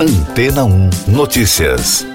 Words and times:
Antena 0.00 0.64
1 0.64 0.90
Notícias. 1.08 2.06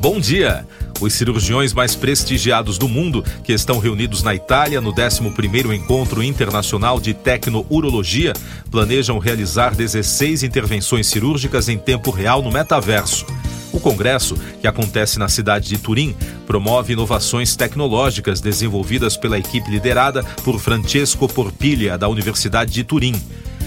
Bom 0.00 0.18
dia. 0.18 0.66
Os 1.00 1.14
cirurgiões 1.14 1.72
mais 1.72 1.94
prestigiados 1.94 2.76
do 2.76 2.88
mundo, 2.88 3.24
que 3.44 3.52
estão 3.52 3.78
reunidos 3.78 4.24
na 4.24 4.34
Itália 4.34 4.80
no 4.80 4.92
11º 4.92 5.72
Encontro 5.72 6.20
Internacional 6.20 6.98
de 6.98 7.14
Tecnourologia, 7.14 8.32
planejam 8.72 9.20
realizar 9.20 9.72
16 9.72 10.42
intervenções 10.42 11.06
cirúrgicas 11.06 11.68
em 11.68 11.78
tempo 11.78 12.10
real 12.10 12.42
no 12.42 12.50
metaverso. 12.50 13.24
O 13.74 13.80
congresso, 13.80 14.36
que 14.60 14.68
acontece 14.68 15.18
na 15.18 15.28
cidade 15.28 15.68
de 15.68 15.78
Turim, 15.78 16.14
promove 16.46 16.92
inovações 16.92 17.56
tecnológicas 17.56 18.40
desenvolvidas 18.40 19.16
pela 19.16 19.36
equipe 19.36 19.68
liderada 19.68 20.22
por 20.44 20.60
Francesco 20.60 21.26
Porpiglia, 21.26 21.98
da 21.98 22.08
Universidade 22.08 22.72
de 22.72 22.84
Turim. 22.84 23.20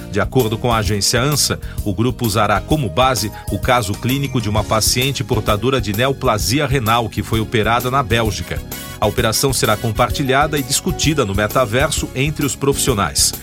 De 0.10 0.22
acordo 0.22 0.58
com 0.58 0.72
a 0.72 0.78
agência 0.78 1.22
ANSA, 1.22 1.60
o 1.84 1.94
grupo 1.94 2.26
usará 2.26 2.62
como 2.62 2.88
base 2.88 3.30
o 3.52 3.60
caso 3.60 3.92
clínico 3.92 4.40
de 4.40 4.50
uma 4.50 4.64
paciente 4.64 5.26
portadora 5.26 5.82
de 5.82 5.92
neoplasia 5.92 6.66
renal 6.66 7.10
que 7.10 7.22
foi 7.22 7.42
operada 7.42 7.92
na 7.92 8.02
Bélgica. 8.02 8.62
A 9.02 9.06
operação 9.06 9.52
será 9.52 9.76
compartilhada 9.76 10.58
e 10.58 10.64
discutida 10.64 11.26
no 11.26 11.36
metaverso 11.36 12.08
entre 12.16 12.46
os 12.46 12.56
profissionais. 12.56 13.34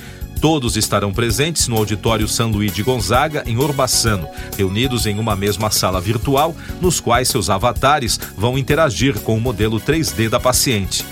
Todos 0.44 0.76
estarão 0.76 1.10
presentes 1.10 1.68
no 1.68 1.76
auditório 1.78 2.28
São 2.28 2.50
Luís 2.50 2.70
de 2.70 2.82
Gonzaga, 2.82 3.42
em 3.46 3.56
Orbaçano, 3.56 4.28
reunidos 4.58 5.06
em 5.06 5.18
uma 5.18 5.34
mesma 5.34 5.70
sala 5.70 6.02
virtual, 6.02 6.54
nos 6.82 7.00
quais 7.00 7.28
seus 7.28 7.48
avatares 7.48 8.20
vão 8.36 8.58
interagir 8.58 9.18
com 9.20 9.38
o 9.38 9.40
modelo 9.40 9.80
3D 9.80 10.28
da 10.28 10.38
paciente. 10.38 11.02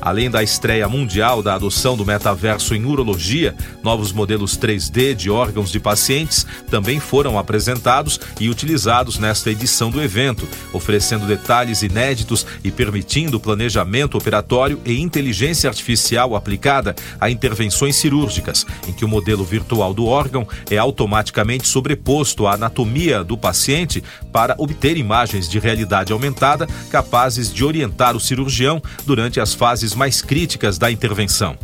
Além 0.00 0.30
da 0.30 0.42
estreia 0.42 0.88
mundial 0.88 1.42
da 1.42 1.54
adoção 1.54 1.96
do 1.96 2.04
metaverso 2.04 2.74
em 2.74 2.84
urologia, 2.84 3.54
novos 3.82 4.12
modelos 4.12 4.56
3D 4.56 5.14
de 5.14 5.30
órgãos 5.30 5.70
de 5.70 5.80
pacientes 5.80 6.46
também 6.70 7.00
foram 7.00 7.38
apresentados 7.38 8.20
e 8.40 8.48
utilizados 8.48 9.18
nesta 9.18 9.50
edição 9.50 9.90
do 9.90 10.02
evento, 10.02 10.46
oferecendo 10.72 11.26
detalhes 11.26 11.82
inéditos 11.82 12.46
e 12.62 12.70
permitindo 12.70 13.40
planejamento 13.40 14.16
operatório 14.16 14.80
e 14.84 15.00
inteligência 15.00 15.68
artificial 15.68 16.36
aplicada 16.36 16.94
a 17.20 17.30
intervenções 17.30 17.96
cirúrgicas, 17.96 18.66
em 18.86 18.92
que 18.92 19.04
o 19.04 19.08
modelo 19.08 19.44
virtual 19.44 19.92
do 19.92 20.06
órgão 20.06 20.46
é 20.70 20.78
automaticamente 20.78 21.66
sobreposto 21.66 22.46
à 22.46 22.54
anatomia 22.54 23.24
do 23.24 23.36
paciente 23.36 24.02
para 24.32 24.54
obter 24.58 24.96
imagens 24.96 25.48
de 25.48 25.58
realidade 25.58 26.12
aumentada 26.12 26.66
capazes 26.90 27.52
de 27.52 27.64
orientar 27.64 28.16
o 28.16 28.20
cirurgião 28.20 28.82
durante 29.04 29.40
as 29.40 29.54
fases 29.54 29.77
fases 29.78 29.94
mais 29.94 30.20
críticas 30.20 30.76
da 30.76 30.90
intervenção. 30.90 31.56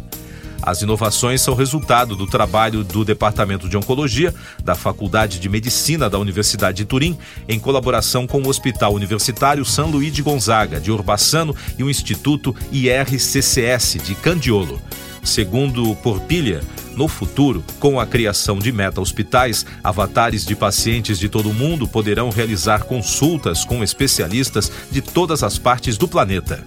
As 0.63 0.83
inovações 0.83 1.41
são 1.41 1.53
resultado 1.53 2.15
do 2.15 2.29
trabalho 2.29 2.85
do 2.85 3.05
Departamento 3.05 3.69
de 3.69 3.77
Oncologia 3.77 4.33
da 4.63 4.77
Faculdade 4.77 5.41
de 5.41 5.49
Medicina 5.49 6.09
da 6.09 6.17
Universidade 6.17 6.77
de 6.77 6.85
Turim, 6.85 7.19
em 7.49 7.59
colaboração 7.59 8.25
com 8.25 8.41
o 8.41 8.49
Hospital 8.49 8.95
Universitário 8.95 9.65
São 9.65 9.91
Luís 9.91 10.13
de 10.13 10.23
Gonzaga, 10.23 10.81
de 10.81 10.93
Orbaçano, 10.93 11.57
e 11.77 11.83
o 11.83 11.91
Instituto 11.91 12.55
IRCCS 12.71 13.99
de 14.05 14.15
Candiolo. 14.15 14.81
Segundo 15.25 15.97
Porpilha, 15.97 16.61
no 16.95 17.09
futuro, 17.09 17.65
com 17.81 17.99
a 17.99 18.07
criação 18.07 18.61
de 18.61 18.71
meta-hospitais, 18.71 19.67
avatares 19.83 20.47
de 20.47 20.55
pacientes 20.55 21.19
de 21.19 21.29
todo 21.29 21.51
o 21.51 21.55
mundo 21.55 21.89
poderão 21.89 22.31
realizar 22.31 22.85
consultas 22.85 23.65
com 23.65 23.83
especialistas 23.83 24.71
de 24.89 25.03
todas 25.03 25.43
as 25.43 25.59
partes 25.59 25.99
do 25.99 26.07
planeta. 26.07 26.65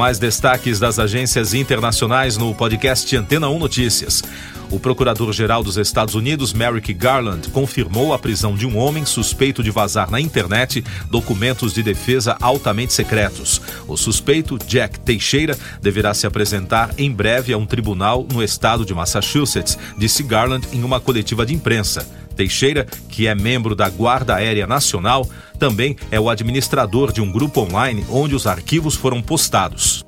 Mais 0.00 0.18
destaques 0.18 0.80
das 0.80 0.98
agências 0.98 1.52
internacionais 1.52 2.38
no 2.38 2.54
podcast 2.54 3.14
Antena 3.14 3.50
1 3.50 3.58
Notícias. 3.58 4.22
O 4.70 4.80
procurador-geral 4.80 5.62
dos 5.62 5.76
Estados 5.76 6.14
Unidos, 6.14 6.54
Merrick 6.54 6.94
Garland, 6.94 7.50
confirmou 7.50 8.14
a 8.14 8.18
prisão 8.18 8.54
de 8.54 8.66
um 8.66 8.78
homem 8.78 9.04
suspeito 9.04 9.62
de 9.62 9.70
vazar 9.70 10.10
na 10.10 10.18
internet 10.18 10.82
documentos 11.10 11.74
de 11.74 11.82
defesa 11.82 12.34
altamente 12.40 12.94
secretos. 12.94 13.60
O 13.86 13.94
suspeito, 13.94 14.56
Jack 14.66 14.98
Teixeira, 15.00 15.54
deverá 15.82 16.14
se 16.14 16.26
apresentar 16.26 16.94
em 16.96 17.12
breve 17.12 17.52
a 17.52 17.58
um 17.58 17.66
tribunal 17.66 18.26
no 18.32 18.42
estado 18.42 18.86
de 18.86 18.94
Massachusetts, 18.94 19.76
disse 19.98 20.22
Garland 20.22 20.66
em 20.72 20.82
uma 20.82 20.98
coletiva 20.98 21.44
de 21.44 21.52
imprensa. 21.52 22.19
Teixeira, 22.40 22.86
que 23.10 23.26
é 23.26 23.34
membro 23.34 23.74
da 23.74 23.90
Guarda 23.90 24.36
Aérea 24.36 24.66
Nacional, 24.66 25.28
também 25.58 25.94
é 26.10 26.18
o 26.18 26.30
administrador 26.30 27.12
de 27.12 27.20
um 27.20 27.30
grupo 27.30 27.60
online 27.60 28.02
onde 28.08 28.34
os 28.34 28.46
arquivos 28.46 28.94
foram 28.94 29.20
postados. 29.20 30.02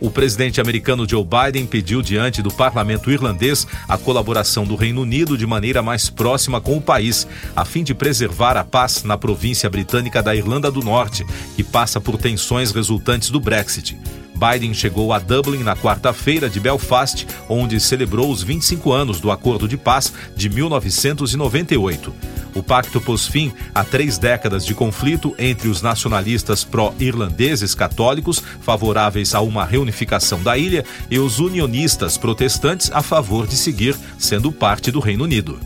O 0.00 0.10
presidente 0.10 0.62
americano 0.62 1.06
Joe 1.06 1.22
Biden 1.22 1.66
pediu 1.66 2.00
diante 2.00 2.40
do 2.40 2.50
parlamento 2.50 3.10
irlandês 3.10 3.66
a 3.86 3.98
colaboração 3.98 4.64
do 4.64 4.76
Reino 4.76 5.02
Unido 5.02 5.36
de 5.36 5.46
maneira 5.46 5.82
mais 5.82 6.08
próxima 6.08 6.58
com 6.58 6.78
o 6.78 6.80
país, 6.80 7.28
a 7.54 7.66
fim 7.66 7.84
de 7.84 7.92
preservar 7.92 8.56
a 8.56 8.64
paz 8.64 9.02
na 9.02 9.18
província 9.18 9.68
britânica 9.68 10.22
da 10.22 10.34
Irlanda 10.34 10.70
do 10.70 10.80
Norte, 10.80 11.22
que 11.54 11.62
passa 11.62 12.00
por 12.00 12.16
tensões 12.16 12.72
resultantes 12.72 13.28
do 13.28 13.40
Brexit. 13.40 13.98
Biden 14.38 14.72
chegou 14.72 15.12
a 15.12 15.18
Dublin 15.18 15.64
na 15.64 15.74
quarta-feira 15.74 16.48
de 16.48 16.60
Belfast, 16.60 17.26
onde 17.48 17.80
celebrou 17.80 18.30
os 18.30 18.42
25 18.42 18.92
anos 18.92 19.20
do 19.20 19.32
Acordo 19.32 19.66
de 19.66 19.76
Paz 19.76 20.12
de 20.36 20.48
1998. 20.48 22.14
O 22.54 22.62
pacto 22.62 23.00
pôs 23.00 23.26
fim 23.26 23.52
a 23.74 23.84
três 23.84 24.16
décadas 24.16 24.64
de 24.64 24.74
conflito 24.74 25.34
entre 25.38 25.68
os 25.68 25.82
nacionalistas 25.82 26.64
pró-irlandeses 26.64 27.74
católicos, 27.74 28.42
favoráveis 28.60 29.34
a 29.34 29.40
uma 29.40 29.64
reunificação 29.64 30.42
da 30.42 30.56
ilha, 30.56 30.84
e 31.10 31.18
os 31.18 31.40
unionistas 31.40 32.16
protestantes 32.16 32.90
a 32.92 33.02
favor 33.02 33.46
de 33.46 33.56
seguir 33.56 33.96
sendo 34.18 34.52
parte 34.52 34.90
do 34.90 35.00
Reino 35.00 35.24
Unido 35.24 35.58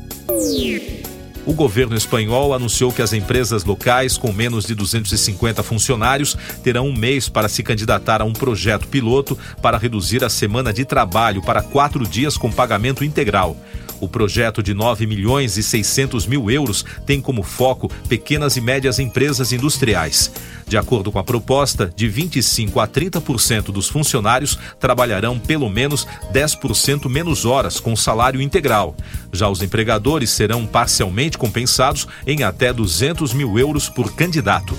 o 1.44 1.53
governo 1.53 1.97
espanhol 1.97 2.54
anunciou 2.54 2.92
que 2.92 3.03
as 3.03 3.12
empresas 3.12 3.64
locais 3.64 4.16
com 4.16 4.32
menos 4.32 4.64
de 4.64 4.75
250 4.75 5.62
funcionários 5.62 6.36
terão 6.62 6.88
um 6.88 6.97
mês 6.97 7.28
para 7.28 7.48
se 7.48 7.62
candidatar 7.62 8.22
a 8.22 8.25
um 8.25 8.32
projeto 8.32 8.86
piloto 8.86 9.36
para 9.60 9.78
reduzir 9.78 10.22
a 10.25 10.31
semana 10.31 10.72
de 10.72 10.84
trabalho 10.84 11.42
para 11.42 11.62
quatro 11.62 12.06
dias 12.06 12.36
com 12.36 12.50
pagamento 12.50 13.04
integral. 13.04 13.56
O 14.00 14.08
projeto 14.08 14.64
de 14.64 14.75
9 14.75 15.06
milhões 15.06 15.56
e 15.56 15.62
600 15.62 16.26
mil 16.26 16.50
euros 16.50 16.84
tem 17.06 17.20
como 17.20 17.42
foco 17.44 17.88
pequenas 18.08 18.56
e 18.56 18.60
médias 18.60 18.98
empresas 18.98 19.52
industriais. 19.52 20.32
De 20.72 20.78
acordo 20.78 21.12
com 21.12 21.18
a 21.18 21.22
proposta, 21.22 21.92
de 21.94 22.08
25 22.08 22.80
a 22.80 22.88
30% 22.88 23.64
dos 23.64 23.90
funcionários 23.90 24.58
trabalharão 24.80 25.38
pelo 25.38 25.68
menos 25.68 26.06
10% 26.32 27.10
menos 27.10 27.44
horas 27.44 27.78
com 27.78 27.94
salário 27.94 28.40
integral. 28.40 28.96
Já 29.30 29.50
os 29.50 29.60
empregadores 29.60 30.30
serão 30.30 30.64
parcialmente 30.64 31.36
compensados 31.36 32.08
em 32.26 32.42
até 32.42 32.72
200 32.72 33.34
mil 33.34 33.58
euros 33.58 33.90
por 33.90 34.14
candidato. 34.14 34.74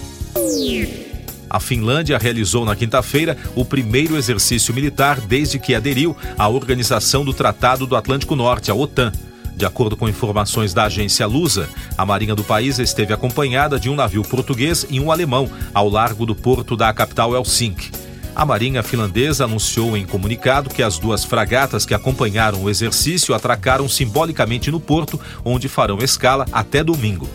A 1.48 1.60
Finlândia 1.60 2.18
realizou 2.18 2.66
na 2.66 2.76
quinta-feira 2.76 3.38
o 3.56 3.64
primeiro 3.64 4.18
exercício 4.18 4.74
militar 4.74 5.22
desde 5.22 5.60
que 5.60 5.76
aderiu 5.76 6.18
à 6.40 6.50
Organização 6.50 7.24
do 7.24 7.36
Tratado 7.36 7.86
do 7.86 7.96
Atlântico 7.96 8.36
Norte, 8.36 8.72
a 8.72 8.74
OTAN. 8.74 9.12
De 9.56 9.66
acordo 9.66 9.96
com 9.96 10.10
informações 10.10 10.74
da 10.74 10.86
agência 10.86 11.26
Lusa, 11.28 11.70
a 11.98 12.06
marinha 12.06 12.36
do 12.36 12.44
país 12.44 12.80
esteve 12.80 13.14
acompanhada 13.14 13.80
de 13.80 13.90
um 13.90 13.96
navio 13.96 14.24
português 14.24 14.86
e 14.90 15.00
um 15.00 15.12
alemão 15.12 15.50
ao 15.74 15.90
largo 15.90 16.26
do 16.26 16.36
porto 16.36 16.76
da 16.76 16.92
capital 16.94 17.36
Helsinki. 17.36 17.92
A 18.36 18.46
marinha 18.46 18.82
finlandesa 18.82 19.44
anunciou 19.44 19.96
em 19.96 20.06
comunicado 20.06 20.70
que 20.70 20.82
as 20.82 20.98
duas 20.98 21.24
fragatas 21.24 21.86
que 21.86 21.94
acompanharam 21.94 22.64
o 22.64 22.70
exercício 22.70 23.36
atracaram 23.36 23.88
simbolicamente 23.88 24.72
no 24.72 24.80
porto, 24.80 25.20
onde 25.46 25.68
farão 25.68 26.00
escala 26.00 26.46
até 26.52 26.84
domingo 26.84 27.30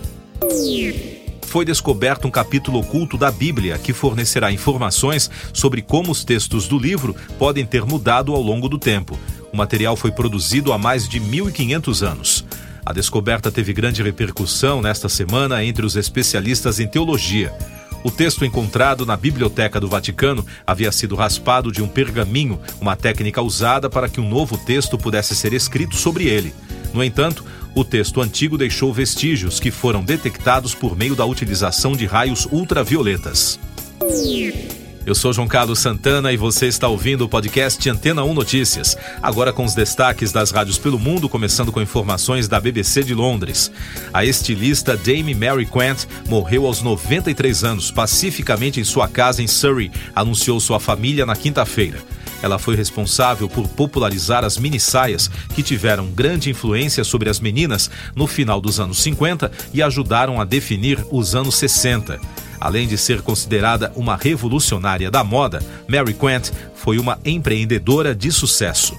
foi 1.49 1.65
descoberto 1.65 2.29
um 2.29 2.31
capítulo 2.31 2.79
oculto 2.81 3.17
da 3.17 3.31
Bíblia 3.31 3.79
que 3.79 3.95
fornecerá 3.95 4.53
informações 4.53 5.31
sobre 5.53 5.81
como 5.81 6.13
os 6.13 6.23
textos 6.23 6.69
do 6.69 6.79
livro 6.79 7.17
podem 7.39 7.65
ter 7.65 7.85
mudado 7.85 8.35
ao 8.35 8.43
longo 8.43 8.69
do 8.69 8.79
tempo. 8.79 9.19
Material 9.59 9.97
foi 9.97 10.13
produzido 10.13 10.73
há 10.73 10.79
mais 10.79 11.09
de 11.09 11.19
1500 11.19 12.03
anos. 12.05 12.45
A 12.87 12.93
descoberta 12.93 13.51
teve 13.51 13.73
grande 13.73 14.03
repercussão 14.05 14.81
nesta 14.81 15.09
semana 15.09 15.65
entre 15.65 15.85
os 15.85 15.97
especialistas 15.97 16.79
em 16.79 16.87
teologia. 16.87 17.53
O 18.05 18.11
texto 18.11 18.45
encontrado 18.45 19.05
na 19.05 19.17
Biblioteca 19.17 19.81
do 19.81 19.89
Vaticano 19.89 20.47
havia 20.65 20.93
sido 20.93 21.17
raspado 21.17 21.73
de 21.73 21.83
um 21.83 21.89
pergaminho, 21.89 22.61
uma 22.81 22.95
técnica 22.95 23.43
usada 23.43 23.91
para 23.91 24.09
que 24.09 24.21
um 24.21 24.29
novo 24.29 24.57
texto 24.57 24.97
pudesse 24.97 25.35
ser 25.35 25.53
escrito 25.53 25.97
sobre 25.97 26.27
ele. 26.27 26.55
No 26.95 27.03
entanto, 27.03 27.45
o 27.75 27.85
texto 27.85 28.23
antigo 28.23 28.57
deixou 28.57 28.95
vestígios 28.95 29.59
que 29.59 29.73
foram 29.73 30.05
detectados 30.05 30.73
por 30.73 30.97
meio 30.97 31.17
da 31.17 31.27
utilização 31.27 31.97
de 31.97 32.07
raios 32.07 32.47
ultravioletas. 32.47 33.59
Eu 35.09 35.15
sou 35.15 35.33
João 35.33 35.49
Carlos 35.49 35.79
Santana 35.79 36.35
e 36.35 36.37
você 36.37 36.67
está 36.67 36.87
ouvindo 36.87 37.25
o 37.25 37.29
podcast 37.31 37.89
Antena 37.89 38.23
1 38.23 38.35
Notícias. 38.35 38.95
Agora 39.23 39.55
com 39.55 39.65
os 39.65 39.75
destaques 39.75 40.33
das 40.33 40.51
rádios 40.51 40.77
pelo 40.77 40.99
mundo, 40.99 41.31
começando 41.31 41.73
com 41.73 41.81
informações 41.81 42.47
da 42.47 42.61
BBC 42.61 43.03
de 43.03 43.15
Londres. 43.15 43.73
A 44.13 44.27
estilista 44.27 44.99
Dame 44.99 45.35
Mary 45.35 45.65
Quant 45.65 46.05
morreu 46.29 46.67
aos 46.67 46.83
93 46.83 47.65
anos, 47.65 47.91
pacificamente 47.91 48.81
em 48.81 48.85
sua 48.85 49.09
casa 49.09 49.43
em 49.43 49.47
Surrey, 49.47 49.91
anunciou 50.15 50.61
sua 50.61 50.79
família 50.79 51.25
na 51.25 51.35
quinta-feira. 51.35 52.01
Ela 52.43 52.59
foi 52.59 52.77
responsável 52.77 53.49
por 53.49 53.67
popularizar 53.67 54.45
as 54.45 54.59
minissaias, 54.59 55.31
que 55.55 55.63
tiveram 55.63 56.09
grande 56.09 56.51
influência 56.51 57.03
sobre 57.03 57.31
as 57.31 57.41
meninas 57.41 57.91
no 58.15 58.27
final 58.27 58.61
dos 58.61 58.79
anos 58.79 58.99
50 58.99 59.51
e 59.73 59.83
ajudaram 59.83 60.39
a 60.39 60.45
definir 60.45 61.03
os 61.11 61.35
anos 61.35 61.55
60. 61.55 62.21
Além 62.61 62.87
de 62.87 62.99
ser 62.99 63.23
considerada 63.23 63.93
uma 63.95 64.17
revolucionária 64.17 65.11
da 65.11 65.23
moda, 65.23 65.63
Mary 65.87 66.15
Quant 66.15 66.51
foi 66.75 66.99
uma 66.99 67.19
empreendedora 67.25 68.15
de 68.15 68.31
sucesso. 68.33 68.97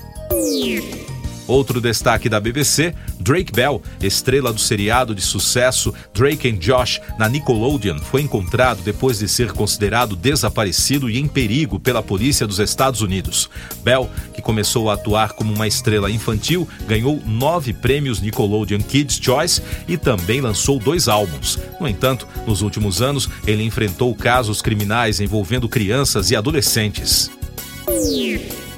Outro 1.49 1.81
destaque 1.81 2.29
da 2.29 2.39
BBC, 2.39 2.93
Drake 3.19 3.51
Bell, 3.51 3.81
estrela 3.99 4.53
do 4.53 4.59
seriado 4.59 5.15
de 5.15 5.21
sucesso 5.23 5.91
Drake 6.13 6.47
and 6.47 6.57
Josh 6.57 7.01
na 7.17 7.27
Nickelodeon, 7.27 7.97
foi 7.97 8.21
encontrado 8.21 8.83
depois 8.83 9.17
de 9.17 9.27
ser 9.27 9.51
considerado 9.51 10.15
desaparecido 10.15 11.09
e 11.09 11.17
em 11.17 11.27
perigo 11.27 11.79
pela 11.79 12.03
polícia 12.03 12.45
dos 12.45 12.59
Estados 12.59 13.01
Unidos. 13.01 13.49
Bell, 13.83 14.07
que 14.31 14.43
começou 14.43 14.91
a 14.91 14.93
atuar 14.93 15.33
como 15.33 15.51
uma 15.51 15.65
estrela 15.65 16.11
infantil, 16.11 16.69
ganhou 16.87 17.19
nove 17.25 17.73
prêmios 17.73 18.21
Nickelodeon 18.21 18.81
Kids 18.81 19.19
Choice 19.19 19.59
e 19.87 19.97
também 19.97 20.41
lançou 20.41 20.77
dois 20.77 21.07
álbuns. 21.07 21.57
No 21.81 21.87
entanto, 21.87 22.27
nos 22.45 22.61
últimos 22.61 23.01
anos, 23.01 23.27
ele 23.47 23.63
enfrentou 23.63 24.13
casos 24.13 24.61
criminais 24.61 25.19
envolvendo 25.19 25.67
crianças 25.67 26.29
e 26.29 26.35
adolescentes. 26.35 27.38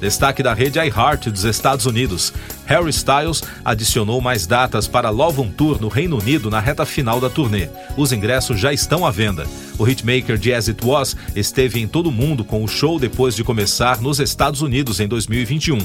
Destaque 0.02 0.42
da 0.42 0.52
rede 0.52 0.80
iHeart 0.80 1.28
dos 1.28 1.44
Estados 1.44 1.86
Unidos. 1.86 2.34
Harry 2.66 2.90
Styles 2.90 3.40
adicionou 3.64 4.20
mais 4.20 4.48
datas 4.48 4.88
para 4.88 5.10
Love 5.10 5.42
on 5.42 5.48
Tour 5.50 5.80
no 5.80 5.86
Reino 5.86 6.18
Unido 6.18 6.50
na 6.50 6.58
reta 6.58 6.84
final 6.84 7.20
da 7.20 7.30
turnê. 7.30 7.68
Os 7.96 8.12
ingressos 8.12 8.58
já 8.58 8.72
estão 8.72 9.06
à 9.06 9.12
venda. 9.12 9.46
O 9.78 9.88
hitmaker 9.88 10.36
de 10.36 10.52
As 10.52 10.68
It 10.68 10.84
Was 10.84 11.14
esteve 11.36 11.78
em 11.78 11.86
todo 11.86 12.08
o 12.08 12.12
mundo 12.12 12.42
com 12.42 12.64
o 12.64 12.66
show 12.66 12.98
depois 12.98 13.36
de 13.36 13.44
começar 13.44 14.00
nos 14.00 14.18
Estados 14.18 14.60
Unidos 14.60 14.98
em 14.98 15.06
2021. 15.06 15.78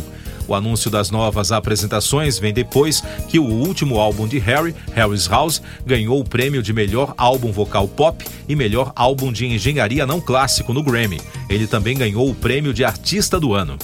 O 0.47 0.55
anúncio 0.55 0.89
das 0.89 1.11
novas 1.11 1.51
apresentações 1.51 2.39
vem 2.39 2.51
depois 2.51 3.03
que 3.27 3.37
o 3.37 3.45
último 3.45 3.99
álbum 3.99 4.27
de 4.27 4.39
Harry, 4.39 4.73
Harry's 4.95 5.27
House, 5.27 5.61
ganhou 5.85 6.19
o 6.19 6.27
prêmio 6.27 6.63
de 6.63 6.73
melhor 6.73 7.13
álbum 7.19 7.51
vocal 7.51 7.87
pop 7.87 8.25
e 8.49 8.55
melhor 8.55 8.91
álbum 8.95 9.31
de 9.31 9.45
engenharia 9.45 10.07
não 10.07 10.19
clássico 10.19 10.73
no 10.73 10.81
Grammy. 10.81 11.21
Ele 11.47 11.67
também 11.67 11.95
ganhou 11.95 12.27
o 12.27 12.33
prêmio 12.33 12.73
de 12.73 12.83
artista 12.83 13.39
do 13.39 13.53
ano. 13.53 13.77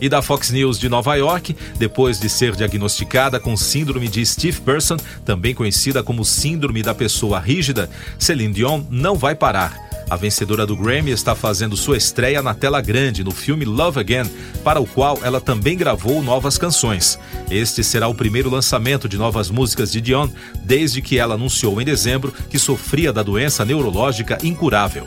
E 0.00 0.08
da 0.08 0.22
Fox 0.22 0.50
News 0.50 0.78
de 0.78 0.88
Nova 0.88 1.16
York, 1.16 1.56
depois 1.76 2.20
de 2.20 2.28
ser 2.28 2.54
diagnosticada 2.54 3.40
com 3.40 3.56
síndrome 3.56 4.08
de 4.08 4.24
Steve 4.24 4.60
Person, 4.60 4.96
também 5.24 5.54
conhecida 5.54 6.02
como 6.02 6.24
síndrome 6.24 6.82
da 6.82 6.94
pessoa 6.94 7.40
rígida, 7.40 7.90
Celine 8.18 8.54
Dion 8.54 8.82
não 8.90 9.16
vai 9.16 9.34
parar. 9.34 9.88
A 10.10 10.16
vencedora 10.16 10.64
do 10.64 10.74
Grammy 10.74 11.10
está 11.10 11.34
fazendo 11.34 11.76
sua 11.76 11.96
estreia 11.96 12.40
na 12.40 12.54
tela 12.54 12.80
grande 12.80 13.22
no 13.22 13.30
filme 13.30 13.64
Love 13.64 14.00
Again, 14.00 14.30
para 14.64 14.80
o 14.80 14.86
qual 14.86 15.18
ela 15.22 15.40
também 15.40 15.76
gravou 15.76 16.22
novas 16.22 16.56
canções. 16.56 17.18
Este 17.50 17.84
será 17.84 18.08
o 18.08 18.14
primeiro 18.14 18.48
lançamento 18.48 19.08
de 19.08 19.18
novas 19.18 19.50
músicas 19.50 19.92
de 19.92 20.00
Dion 20.00 20.28
desde 20.64 21.02
que 21.02 21.18
ela 21.18 21.34
anunciou 21.34 21.78
em 21.80 21.84
dezembro 21.84 22.32
que 22.48 22.58
sofria 22.58 23.12
da 23.12 23.22
doença 23.22 23.64
neurológica 23.64 24.38
incurável. 24.42 25.06